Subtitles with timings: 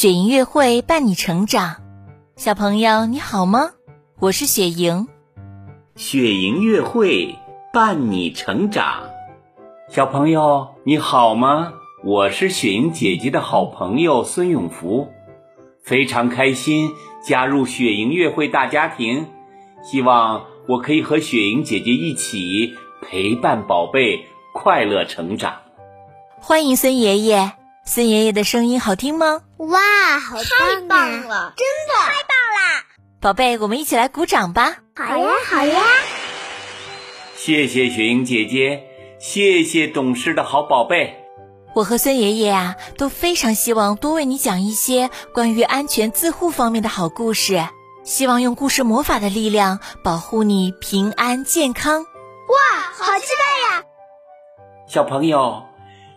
[0.00, 1.76] 雪莹月会伴你成长，
[2.34, 3.72] 小朋友你好吗？
[4.18, 5.08] 我是雪莹。
[5.94, 7.36] 雪莹月会
[7.70, 9.10] 伴你成长，
[9.90, 11.74] 小朋友你好吗？
[12.02, 15.08] 我是雪莹姐姐的好朋友孙永福，
[15.84, 16.92] 非常开心
[17.22, 19.26] 加入雪莹月会大家庭，
[19.82, 24.24] 希望我可以和雪莹姐姐一起陪伴宝贝
[24.54, 25.56] 快乐成长。
[26.40, 27.59] 欢迎孙爷爷。
[27.84, 29.42] 孙爷爷的声音好听吗？
[29.56, 31.54] 哇，好太棒了！
[31.56, 32.84] 真的太棒啦！
[33.20, 34.76] 宝贝，我们一起来鼓掌吧！
[34.96, 35.82] 好呀，好呀！
[37.36, 38.84] 谢谢雪莹姐姐，
[39.18, 41.16] 谢谢懂事的好宝贝。
[41.74, 47.66] 我和孙爷爷啊都非常希望多为你讲一些关于安全自护方面的好故事，
[48.04, 52.02] 希望用故事魔法的力量保护你平安健康。
[52.02, 53.84] 哇，好期待呀！
[54.86, 55.69] 小朋友。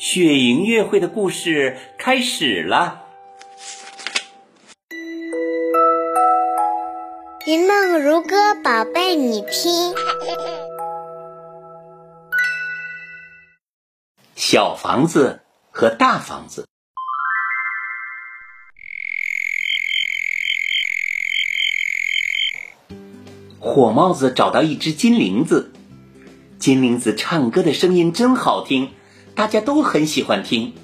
[0.00, 3.02] 雪莹乐会的故事开始了。
[7.46, 9.94] 云梦如歌，宝贝，你听。
[14.36, 16.66] 小房子和大房子。
[23.58, 25.74] 火帽子找到一只金铃子，
[26.58, 28.94] 金铃子唱歌的声音真好听。
[29.34, 30.74] 大家都很喜欢听。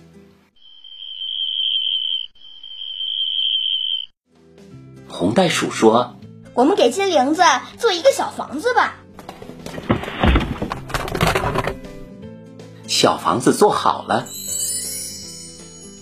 [5.09, 6.19] 红袋鼠说
[6.55, 7.43] ：“我们给金铃子
[7.79, 8.97] 做一个小房子吧。”
[12.87, 14.27] 小房子做好了，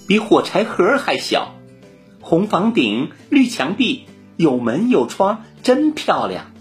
[0.06, 1.54] 比火柴盒还小，
[2.20, 4.06] 红房顶、绿墙壁，
[4.36, 6.52] 有门有窗，真漂亮。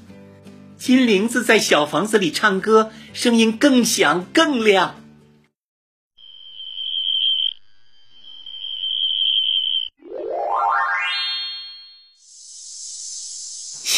[0.78, 4.96] 金铃子在小房子里唱歌，声音更响更亮。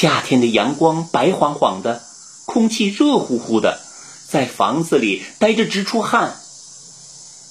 [0.06, 2.04] 夏天的阳光白晃晃的，
[2.46, 3.80] 空气热乎乎的，
[4.28, 6.36] 在房子里待着直出汗。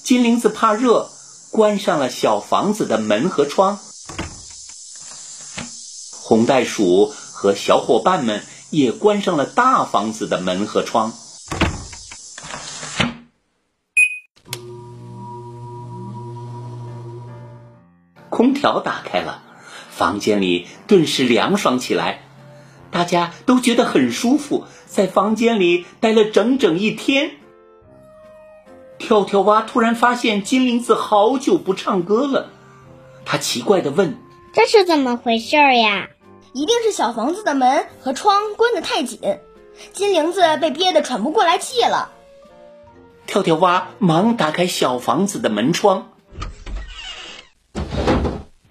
[0.05, 1.09] 金铃子怕热，
[1.51, 3.77] 关上了小房子的门和窗。
[6.21, 11.11] 红袋鼠和小伙伴们也关上了大房子的门和窗。
[18.29, 19.43] 空调打开了，
[19.91, 22.21] 房间里顿时凉爽起来。
[22.95, 27.31] 大家都觉得很舒服，在房间里待了整整一天。
[28.97, 32.51] 跳跳蛙突然发现金铃子好久不唱歌了，
[33.25, 34.17] 他奇怪的问
[34.55, 36.07] ：“这是怎么回事呀
[36.55, 39.19] ？”“一定是小房子的门和窗关得太紧，
[39.91, 42.11] 金铃子被憋得喘不过来气了。”
[43.27, 46.13] 跳跳蛙忙打开小房子的门窗。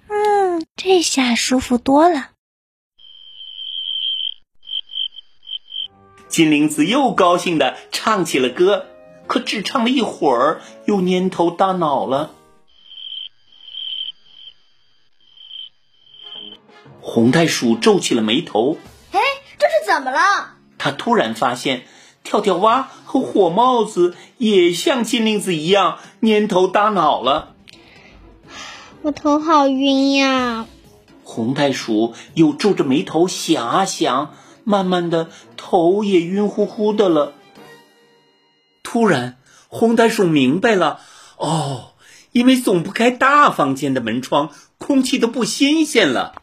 [0.09, 2.31] 嗯，这下舒服多了。
[6.35, 8.87] 金铃子又高兴地唱起了歌，
[9.29, 12.33] 可只唱了一会儿，又蔫头耷脑了。
[17.01, 18.79] 红袋鼠皱起了眉头
[19.15, 19.21] ：“哎，
[19.61, 21.87] 这是怎么了？”他突然发现，
[22.25, 27.55] 跳跳蛙和火帽子也像金铃子一样蔫头耷脑了。
[29.03, 30.67] 我头好晕呀！
[31.23, 34.35] 红袋鼠又皱着眉头想啊想。
[34.65, 37.35] 慢慢的，头也晕乎乎的了。
[38.83, 39.37] 突然，
[39.69, 41.01] 红袋鼠明白了，
[41.37, 41.93] 哦，
[42.33, 46.35] 因为总不开大房间的门窗，空气都不新鲜了。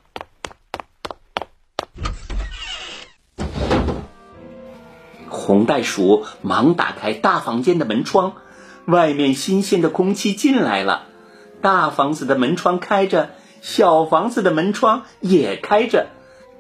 [5.27, 8.33] 红袋鼠忙打开大房间的门窗，
[8.85, 11.07] 外面新鲜的空气进来了。
[11.61, 13.31] 大房子的门窗开着，
[13.61, 16.07] 小房子的门窗也开着。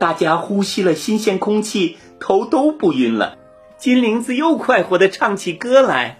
[0.01, 3.37] 大家呼吸了新鲜空气，头都不晕了。
[3.77, 6.17] 金铃子又快活的唱起歌来。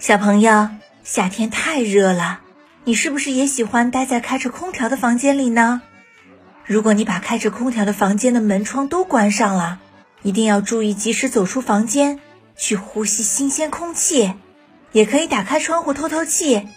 [0.00, 0.68] 小朋友，
[1.04, 2.40] 夏天太热了，
[2.82, 5.80] 你是不是也喜欢待在开着空调的房间里呢？
[6.64, 9.78] 如果你把开着空调的房间的门窗都关上了，
[10.22, 12.18] 一定要注意及时走出房间。
[12.58, 14.34] 去呼吸新鲜空气，
[14.92, 16.68] 也可以打开窗户透透气，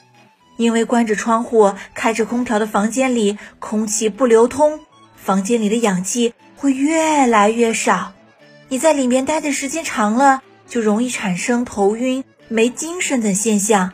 [0.57, 4.79] 因为关着窗户、开着空调的房间里空气不流通，
[5.15, 8.13] 房间里的氧气会越来越少。
[8.69, 13.93] 你在里面待的时间长了，就容易产生头晕、没精神等现象。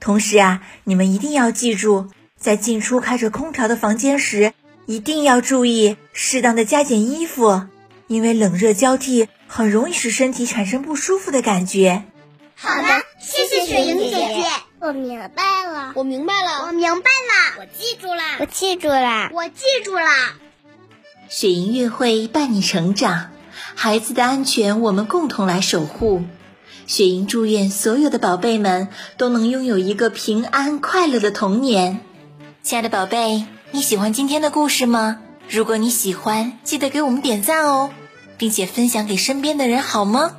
[0.00, 4.52] 同时啊，你们一定要记住，在进出开着空调的房间时，
[4.84, 7.62] 一定要注意适当的加减衣服。
[8.08, 12.04] 因为冷热交替很容易使身体产生不舒服的感觉。
[12.54, 14.44] 好的，谢谢雪莹姐姐，
[14.80, 20.08] 我明白了，我明白了，我明白了，我记住了，我记住了，我记住了。
[21.28, 23.30] 雪莹月会伴你成长，
[23.74, 26.22] 孩子的安全我们共同来守护。
[26.86, 32.00] 雪莹祝愿所有的宝贝们都能拥有一个平安快乐的童年。
[32.62, 35.20] 亲爱的宝贝，你喜欢今天的故事吗？
[35.48, 37.90] 如果你喜欢，记得给我们点赞哦，
[38.36, 40.32] 并且分享给身边的人，好吗？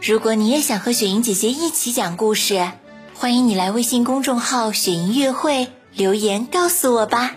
[0.00, 2.70] 如果你也想和雪莹姐姐一起讲故事，
[3.14, 7.36] 欢迎你来微信公众号“雪莹月会”留言告诉我吧。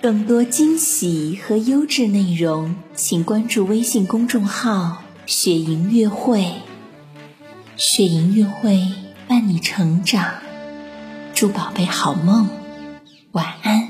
[0.00, 6.54] 更多惊喜和优质内容，请关注微信公众号“雪莹月会”。
[7.76, 8.88] 雪莹月会
[9.28, 10.34] 伴你成长，
[11.34, 12.48] 祝宝贝好梦，
[13.32, 13.81] 晚安。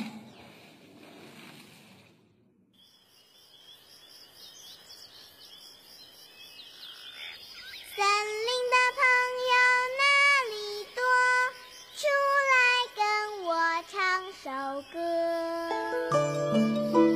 [15.92, 17.11] 嗯。